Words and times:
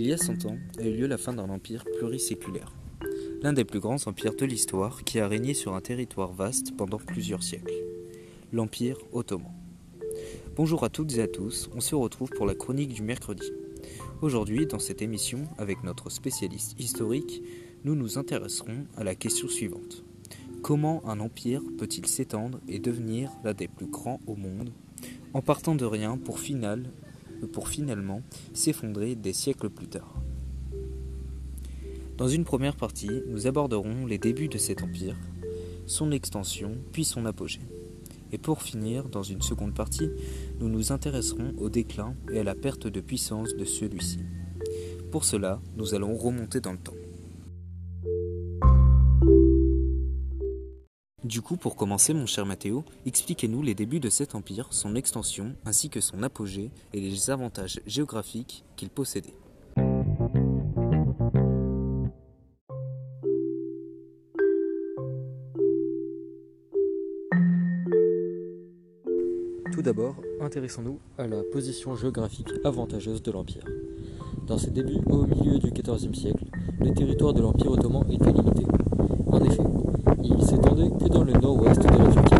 Il 0.00 0.06
y 0.06 0.14
a 0.14 0.16
100 0.16 0.46
ans 0.46 0.56
a 0.78 0.82
eu 0.82 0.96
lieu 0.96 1.06
la 1.06 1.18
fin 1.18 1.34
d'un 1.34 1.50
empire 1.50 1.84
pluriséculaire, 1.98 2.72
l'un 3.42 3.52
des 3.52 3.66
plus 3.66 3.80
grands 3.80 4.06
empires 4.06 4.34
de 4.34 4.46
l'histoire 4.46 5.04
qui 5.04 5.20
a 5.20 5.28
régné 5.28 5.52
sur 5.52 5.74
un 5.74 5.82
territoire 5.82 6.32
vaste 6.32 6.74
pendant 6.74 6.96
plusieurs 6.96 7.42
siècles, 7.42 7.74
l'Empire 8.50 8.96
ottoman. 9.12 9.52
Bonjour 10.56 10.84
à 10.84 10.88
toutes 10.88 11.18
et 11.18 11.20
à 11.20 11.28
tous, 11.28 11.68
on 11.74 11.80
se 11.80 11.94
retrouve 11.94 12.30
pour 12.30 12.46
la 12.46 12.54
chronique 12.54 12.94
du 12.94 13.02
mercredi. 13.02 13.52
Aujourd'hui, 14.22 14.64
dans 14.64 14.78
cette 14.78 15.02
émission, 15.02 15.42
avec 15.58 15.84
notre 15.84 16.08
spécialiste 16.08 16.80
historique, 16.80 17.42
nous 17.84 17.94
nous 17.94 18.16
intéresserons 18.16 18.86
à 18.96 19.04
la 19.04 19.14
question 19.14 19.48
suivante. 19.48 20.02
Comment 20.62 21.06
un 21.06 21.20
empire 21.20 21.60
peut-il 21.76 22.06
s'étendre 22.06 22.58
et 22.68 22.78
devenir 22.78 23.30
l'un 23.44 23.52
des 23.52 23.68
plus 23.68 23.88
grands 23.88 24.20
au 24.26 24.34
monde 24.34 24.70
en 25.34 25.42
partant 25.42 25.74
de 25.74 25.84
rien 25.84 26.16
pour, 26.16 26.38
final, 26.38 26.90
pour 27.46 27.68
finalement 27.68 28.22
s'effondrer 28.54 29.14
des 29.14 29.32
siècles 29.32 29.70
plus 29.70 29.88
tard 29.88 30.14
Dans 32.16 32.28
une 32.28 32.44
première 32.44 32.76
partie, 32.76 33.22
nous 33.28 33.46
aborderons 33.46 34.06
les 34.06 34.18
débuts 34.18 34.48
de 34.48 34.58
cet 34.58 34.82
empire, 34.82 35.16
son 35.86 36.12
extension, 36.12 36.76
puis 36.92 37.04
son 37.04 37.26
apogée. 37.26 37.60
Et 38.32 38.38
pour 38.38 38.62
finir, 38.62 39.08
dans 39.08 39.22
une 39.22 39.42
seconde 39.42 39.74
partie, 39.74 40.10
nous 40.60 40.68
nous 40.68 40.92
intéresserons 40.92 41.54
au 41.58 41.68
déclin 41.68 42.14
et 42.30 42.38
à 42.38 42.44
la 42.44 42.54
perte 42.54 42.86
de 42.86 43.00
puissance 43.00 43.54
de 43.56 43.64
celui-ci. 43.64 44.20
Pour 45.10 45.24
cela, 45.24 45.60
nous 45.76 45.94
allons 45.94 46.16
remonter 46.16 46.60
dans 46.60 46.72
le 46.72 46.78
temps. 46.78 46.99
Du 51.22 51.42
coup, 51.42 51.58
pour 51.58 51.76
commencer, 51.76 52.14
mon 52.14 52.24
cher 52.24 52.46
Mathéo, 52.46 52.82
expliquez-nous 53.04 53.60
les 53.60 53.74
débuts 53.74 54.00
de 54.00 54.08
cet 54.08 54.34
empire, 54.34 54.68
son 54.70 54.94
extension, 54.94 55.54
ainsi 55.66 55.90
que 55.90 56.00
son 56.00 56.22
apogée 56.22 56.70
et 56.94 57.00
les 57.00 57.28
avantages 57.28 57.78
géographiques 57.86 58.64
qu'il 58.74 58.88
possédait. 58.88 59.34
Tout 69.72 69.82
d'abord, 69.82 70.16
intéressons-nous 70.40 70.98
à 71.18 71.26
la 71.26 71.42
position 71.42 71.96
géographique 71.96 72.48
avantageuse 72.64 73.22
de 73.22 73.30
l'Empire. 73.30 73.64
Dans 74.46 74.56
ses 74.56 74.70
débuts, 74.70 75.00
au 75.10 75.26
milieu 75.26 75.58
du 75.58 75.70
XIVe 75.70 76.14
siècle, 76.14 76.46
le 76.80 76.94
territoire 76.94 77.34
de 77.34 77.42
l'Empire 77.42 77.72
ottoman 77.72 78.10
était 78.10 78.32
limité. 78.32 78.79
Il 80.22 80.42
s'étendait 80.42 80.90
que 80.98 81.08
dans 81.08 81.24
le 81.24 81.32
nord-ouest 81.32 81.80
de 81.80 81.88
la 81.88 82.12
Turquie. 82.12 82.34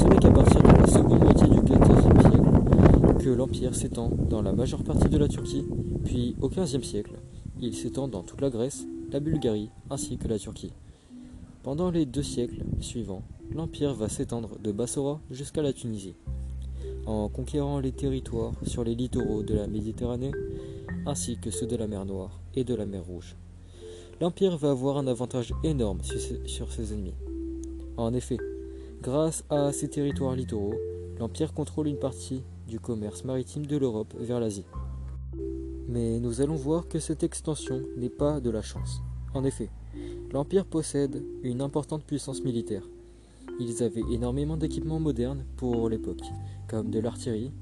Ce 0.00 0.04
n'est 0.04 0.18
qu'à 0.18 0.30
partir 0.30 0.62
de 0.62 0.68
la 0.68 0.86
seconde 0.86 1.24
moitié 1.24 1.48
du 1.48 1.60
XIVe 1.60 2.20
siècle 2.30 3.16
que 3.18 3.30
l'Empire 3.30 3.74
s'étend 3.74 4.10
dans 4.28 4.42
la 4.42 4.52
majeure 4.52 4.84
partie 4.84 5.08
de 5.08 5.18
la 5.18 5.26
Turquie, 5.26 5.64
puis 6.04 6.36
au 6.40 6.48
XVe 6.48 6.82
siècle, 6.82 7.14
il 7.60 7.74
s'étend 7.74 8.06
dans 8.08 8.22
toute 8.22 8.40
la 8.40 8.50
Grèce, 8.50 8.86
la 9.10 9.20
Bulgarie 9.20 9.70
ainsi 9.90 10.16
que 10.16 10.28
la 10.28 10.38
Turquie. 10.38 10.72
Pendant 11.62 11.90
les 11.90 12.06
deux 12.06 12.22
siècles 12.22 12.62
suivants, 12.80 13.22
l'Empire 13.52 13.94
va 13.94 14.08
s'étendre 14.08 14.58
de 14.62 14.70
Bassora 14.70 15.20
jusqu'à 15.30 15.62
la 15.62 15.72
Tunisie, 15.72 16.14
en 17.06 17.28
conquérant 17.28 17.80
les 17.80 17.92
territoires 17.92 18.52
sur 18.62 18.84
les 18.84 18.94
littoraux 18.94 19.42
de 19.42 19.54
la 19.54 19.66
Méditerranée 19.66 20.32
ainsi 21.06 21.38
que 21.38 21.50
ceux 21.50 21.66
de 21.66 21.76
la 21.76 21.86
mer 21.86 22.04
Noire 22.04 22.40
et 22.54 22.62
de 22.62 22.74
la 22.74 22.86
mer 22.86 23.02
Rouge 23.04 23.36
l'Empire 24.20 24.56
va 24.56 24.70
avoir 24.70 24.96
un 24.96 25.06
avantage 25.06 25.52
énorme 25.62 26.00
sur 26.46 26.72
ses 26.72 26.92
ennemis. 26.94 27.14
En 27.96 28.14
effet, 28.14 28.38
grâce 29.02 29.44
à 29.50 29.72
ses 29.72 29.88
territoires 29.88 30.34
littoraux, 30.34 30.74
l'Empire 31.18 31.52
contrôle 31.52 31.88
une 31.88 31.98
partie 31.98 32.42
du 32.66 32.80
commerce 32.80 33.24
maritime 33.24 33.66
de 33.66 33.76
l'Europe 33.76 34.14
vers 34.18 34.40
l'Asie. 34.40 34.64
Mais 35.88 36.18
nous 36.18 36.40
allons 36.40 36.56
voir 36.56 36.88
que 36.88 36.98
cette 36.98 37.22
extension 37.22 37.82
n'est 37.96 38.08
pas 38.08 38.40
de 38.40 38.50
la 38.50 38.62
chance. 38.62 39.02
En 39.34 39.44
effet, 39.44 39.70
l'Empire 40.32 40.64
possède 40.64 41.22
une 41.42 41.60
importante 41.60 42.04
puissance 42.04 42.42
militaire. 42.42 42.88
Ils 43.60 43.82
avaient 43.82 44.04
énormément 44.10 44.56
d'équipements 44.56 45.00
modernes 45.00 45.44
pour 45.56 45.88
l'époque, 45.88 46.24
comme 46.68 46.90
de 46.90 47.00
l'artillerie. 47.00 47.52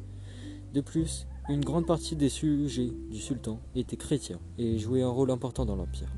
De 0.72 0.80
plus, 0.80 1.26
une 1.48 1.64
grande 1.64 1.86
partie 1.86 2.16
des 2.16 2.28
sujets 2.28 2.90
du 3.10 3.18
sultan 3.18 3.60
étaient 3.74 3.96
chrétiens 3.96 4.40
et 4.56 4.78
jouaient 4.78 5.02
un 5.02 5.10
rôle 5.10 5.30
important 5.30 5.66
dans 5.66 5.76
l'Empire. 5.76 6.08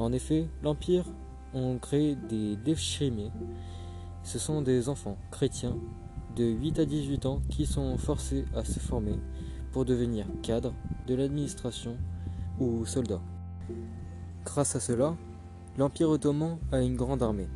En 0.00 0.12
effet, 0.12 0.48
l'Empire 0.62 1.04
ont 1.52 1.78
créé 1.78 2.16
des 2.16 2.56
devshirmés. 2.56 3.30
Ce 4.22 4.38
sont 4.38 4.62
des 4.62 4.88
enfants 4.88 5.18
chrétiens 5.30 5.76
de 6.36 6.44
8 6.44 6.78
à 6.78 6.84
18 6.86 7.26
ans 7.26 7.42
qui 7.50 7.66
sont 7.66 7.98
forcés 7.98 8.46
à 8.54 8.64
se 8.64 8.78
former 8.80 9.18
pour 9.72 9.84
devenir 9.84 10.24
cadres 10.42 10.72
de 11.06 11.14
l'administration 11.14 11.98
ou 12.58 12.86
soldats. 12.86 13.20
Grâce 14.46 14.74
à 14.74 14.80
cela, 14.80 15.18
l'Empire 15.76 16.08
ottoman 16.08 16.56
a 16.72 16.80
une 16.80 16.96
grande 16.96 17.22
armée. 17.22 17.48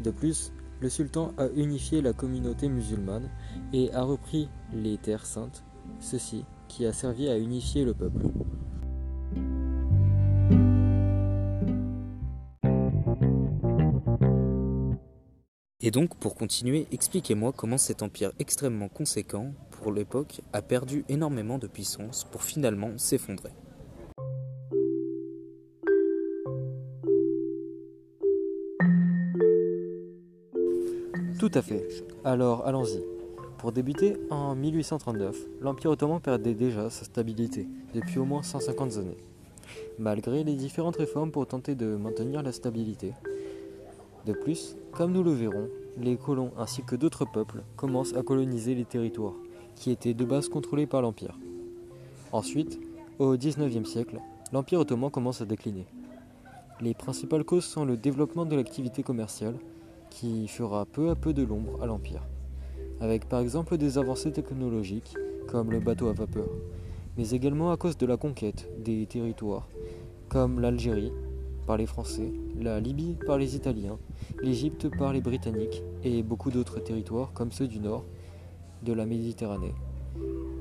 De 0.00 0.12
plus, 0.12 0.52
le 0.80 0.88
sultan 0.88 1.32
a 1.38 1.48
unifié 1.56 2.02
la 2.02 2.12
communauté 2.12 2.68
musulmane 2.68 3.28
et 3.72 3.92
a 3.92 4.04
repris 4.04 4.48
les 4.72 4.96
terres 4.96 5.26
saintes, 5.26 5.64
ceci 5.98 6.44
qui 6.68 6.86
a 6.86 6.92
servi 6.92 7.28
à 7.28 7.36
unifier 7.36 7.84
le 7.84 7.94
peuple. 7.94 8.26
Et 15.86 15.90
donc, 15.90 16.16
pour 16.16 16.34
continuer, 16.34 16.86
expliquez-moi 16.92 17.52
comment 17.52 17.76
cet 17.76 18.02
empire 18.02 18.32
extrêmement 18.38 18.88
conséquent 18.88 19.52
pour 19.70 19.92
l'époque 19.92 20.40
a 20.54 20.62
perdu 20.62 21.04
énormément 21.10 21.58
de 21.58 21.66
puissance 21.66 22.24
pour 22.24 22.42
finalement 22.42 22.96
s'effondrer. 22.96 23.50
Tout 31.38 31.50
à 31.52 31.60
fait. 31.60 31.86
Alors 32.24 32.66
allons-y. 32.66 33.02
Pour 33.58 33.70
débuter, 33.70 34.16
en 34.30 34.54
1839, 34.54 35.36
l'Empire 35.60 35.90
ottoman 35.90 36.18
perdait 36.18 36.54
déjà 36.54 36.88
sa 36.88 37.04
stabilité 37.04 37.68
depuis 37.92 38.18
au 38.18 38.24
moins 38.24 38.42
150 38.42 38.96
années. 38.96 39.18
Malgré 39.98 40.44
les 40.44 40.54
différentes 40.54 40.96
réformes 40.96 41.30
pour 41.30 41.46
tenter 41.46 41.74
de 41.74 41.94
maintenir 41.96 42.42
la 42.42 42.52
stabilité, 42.52 43.12
de 44.26 44.32
plus, 44.32 44.76
comme 44.92 45.12
nous 45.12 45.22
le 45.22 45.32
verrons, 45.32 45.68
les 45.98 46.16
colons 46.16 46.52
ainsi 46.58 46.82
que 46.82 46.96
d'autres 46.96 47.24
peuples 47.24 47.62
commencent 47.76 48.14
à 48.14 48.22
coloniser 48.22 48.74
les 48.74 48.84
territoires, 48.84 49.34
qui 49.76 49.90
étaient 49.90 50.14
de 50.14 50.24
base 50.24 50.48
contrôlés 50.48 50.86
par 50.86 51.02
l'Empire. 51.02 51.38
Ensuite, 52.32 52.80
au 53.18 53.36
XIXe 53.36 53.88
siècle, 53.88 54.18
l'Empire 54.52 54.80
ottoman 54.80 55.10
commence 55.10 55.40
à 55.40 55.44
décliner. 55.44 55.86
Les 56.80 56.94
principales 56.94 57.44
causes 57.44 57.64
sont 57.64 57.84
le 57.84 57.96
développement 57.96 58.46
de 58.46 58.56
l'activité 58.56 59.02
commerciale, 59.02 59.56
qui 60.10 60.48
fera 60.48 60.84
peu 60.84 61.10
à 61.10 61.14
peu 61.14 61.32
de 61.32 61.42
l'ombre 61.42 61.82
à 61.82 61.86
l'Empire, 61.86 62.22
avec 63.00 63.28
par 63.28 63.40
exemple 63.40 63.76
des 63.76 63.98
avancées 63.98 64.32
technologiques 64.32 65.14
comme 65.48 65.70
le 65.70 65.80
bateau 65.80 66.08
à 66.08 66.12
vapeur, 66.12 66.48
mais 67.16 67.30
également 67.30 67.70
à 67.70 67.76
cause 67.76 67.96
de 67.96 68.06
la 68.06 68.16
conquête 68.16 68.68
des 68.82 69.06
territoires 69.06 69.68
comme 70.28 70.60
l'Algérie, 70.60 71.12
par 71.66 71.76
les 71.76 71.86
Français, 71.86 72.32
la 72.60 72.80
Libye 72.80 73.16
par 73.26 73.38
les 73.38 73.56
Italiens, 73.56 73.98
l'Égypte 74.42 74.88
par 74.96 75.12
les 75.12 75.20
Britanniques 75.20 75.82
et 76.02 76.22
beaucoup 76.22 76.50
d'autres 76.50 76.80
territoires 76.80 77.32
comme 77.32 77.52
ceux 77.52 77.68
du 77.68 77.80
nord 77.80 78.04
de 78.82 78.92
la 78.92 79.06
Méditerranée, 79.06 79.74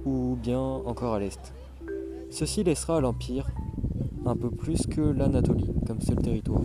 ou 0.05 0.37
bien 0.41 0.59
encore 0.59 1.13
à 1.13 1.19
l'est. 1.19 1.53
Ceci 2.29 2.63
laissera 2.63 2.97
à 2.97 3.01
l'Empire 3.01 3.47
un 4.25 4.35
peu 4.35 4.49
plus 4.49 4.87
que 4.87 5.01
l'Anatolie 5.01 5.73
comme 5.85 6.01
seul 6.01 6.17
territoire. 6.17 6.63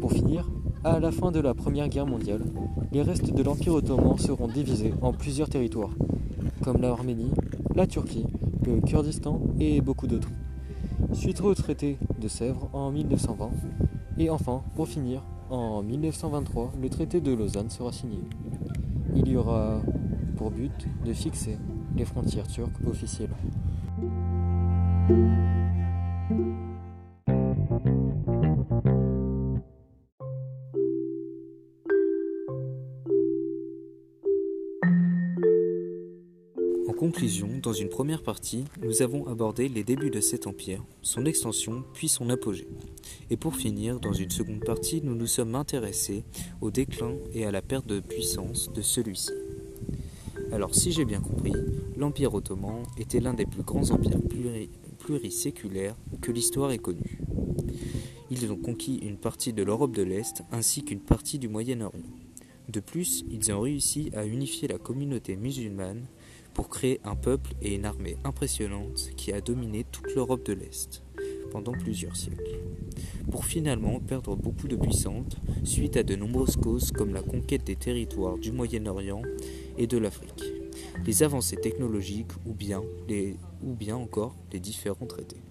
Pour 0.00 0.12
finir, 0.12 0.48
à 0.84 1.00
la 1.00 1.10
fin 1.10 1.32
de 1.32 1.40
la 1.40 1.54
Première 1.54 1.88
Guerre 1.88 2.06
mondiale, 2.06 2.44
les 2.92 3.02
restes 3.02 3.32
de 3.32 3.42
l'Empire 3.42 3.74
ottoman 3.74 4.18
seront 4.18 4.46
divisés 4.46 4.94
en 5.02 5.12
plusieurs 5.12 5.48
territoires, 5.48 5.94
comme 6.62 6.80
l'Arménie, 6.80 7.32
la 7.74 7.86
Turquie, 7.86 8.26
le 8.64 8.80
Kurdistan 8.80 9.40
et 9.58 9.80
beaucoup 9.80 10.06
d'autres 10.06 10.30
suite 11.12 11.40
au 11.40 11.54
traité 11.54 11.98
de 12.18 12.28
Sèvres 12.28 12.68
en 12.72 12.90
1920, 12.90 13.50
et 14.18 14.30
enfin, 14.30 14.62
pour 14.74 14.88
finir, 14.88 15.22
en 15.50 15.82
1923, 15.82 16.72
le 16.80 16.88
traité 16.88 17.20
de 17.20 17.32
Lausanne 17.32 17.70
sera 17.70 17.92
signé. 17.92 18.18
Il 19.14 19.28
y 19.28 19.36
aura 19.36 19.80
pour 20.36 20.50
but 20.50 20.86
de 21.04 21.12
fixer 21.12 21.58
les 21.96 22.04
frontières 22.04 22.46
turques 22.46 22.86
officielles. 22.86 23.30
Conclusion, 36.96 37.48
dans 37.62 37.72
une 37.72 37.88
première 37.88 38.22
partie, 38.22 38.64
nous 38.82 39.02
avons 39.02 39.28
abordé 39.28 39.68
les 39.68 39.84
débuts 39.84 40.10
de 40.10 40.20
cet 40.20 40.46
empire, 40.46 40.82
son 41.02 41.26
extension, 41.26 41.84
puis 41.92 42.08
son 42.08 42.30
apogée. 42.30 42.66
Et 43.30 43.36
pour 43.36 43.54
finir, 43.54 44.00
dans 44.00 44.12
une 44.12 44.30
seconde 44.30 44.64
partie, 44.64 45.00
nous 45.04 45.14
nous 45.14 45.26
sommes 45.26 45.54
intéressés 45.54 46.24
au 46.60 46.70
déclin 46.70 47.12
et 47.34 47.44
à 47.44 47.52
la 47.52 47.62
perte 47.62 47.86
de 47.86 48.00
puissance 48.00 48.72
de 48.72 48.82
celui-ci. 48.82 49.30
Alors 50.52 50.74
si 50.74 50.90
j'ai 50.90 51.04
bien 51.04 51.20
compris, 51.20 51.52
l'Empire 51.96 52.34
ottoman 52.34 52.82
était 52.98 53.20
l'un 53.20 53.34
des 53.34 53.46
plus 53.46 53.62
grands 53.62 53.90
empires 53.90 54.20
pluriséculaires 54.98 55.96
que 56.20 56.32
l'histoire 56.32 56.72
ait 56.72 56.78
connus. 56.78 57.20
Ils 58.30 58.50
ont 58.50 58.56
conquis 58.56 58.96
une 58.96 59.18
partie 59.18 59.52
de 59.52 59.62
l'Europe 59.62 59.94
de 59.94 60.02
l'Est 60.02 60.42
ainsi 60.50 60.82
qu'une 60.82 61.00
partie 61.00 61.38
du 61.38 61.48
Moyen-Orient. 61.48 62.00
De 62.68 62.80
plus, 62.80 63.24
ils 63.30 63.52
ont 63.52 63.60
réussi 63.60 64.10
à 64.16 64.26
unifier 64.26 64.66
la 64.66 64.78
communauté 64.78 65.36
musulmane 65.36 66.06
pour 66.56 66.70
créer 66.70 67.02
un 67.04 67.16
peuple 67.16 67.52
et 67.60 67.74
une 67.74 67.84
armée 67.84 68.16
impressionnante 68.24 69.10
qui 69.14 69.30
a 69.30 69.42
dominé 69.42 69.84
toute 69.92 70.14
l'Europe 70.14 70.46
de 70.46 70.54
l'Est 70.54 71.02
pendant 71.52 71.72
plusieurs 71.72 72.16
siècles, 72.16 72.60
pour 73.30 73.44
finalement 73.44 74.00
perdre 74.00 74.34
beaucoup 74.36 74.66
de 74.66 74.76
puissance 74.76 75.36
suite 75.64 75.98
à 75.98 76.02
de 76.02 76.16
nombreuses 76.16 76.56
causes 76.56 76.92
comme 76.92 77.12
la 77.12 77.20
conquête 77.20 77.64
des 77.64 77.76
territoires 77.76 78.38
du 78.38 78.52
Moyen-Orient 78.52 79.20
et 79.76 79.86
de 79.86 79.98
l'Afrique, 79.98 80.44
les 81.04 81.22
avancées 81.22 81.56
technologiques 81.56 82.32
ou 82.46 82.54
bien, 82.54 82.82
les, 83.06 83.36
ou 83.62 83.74
bien 83.74 83.96
encore 83.96 84.34
les 84.50 84.58
différents 84.58 85.04
traités. 85.04 85.45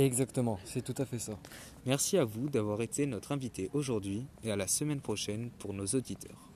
Exactement, 0.00 0.58
c'est 0.64 0.80
tout 0.80 0.94
à 0.96 1.04
fait 1.04 1.18
ça. 1.18 1.38
Merci 1.84 2.16
à 2.16 2.24
vous 2.24 2.48
d'avoir 2.48 2.80
été 2.80 3.04
notre 3.04 3.32
invité 3.32 3.68
aujourd'hui 3.74 4.24
et 4.42 4.50
à 4.50 4.56
la 4.56 4.66
semaine 4.66 5.02
prochaine 5.02 5.50
pour 5.58 5.74
nos 5.74 5.84
auditeurs. 5.84 6.49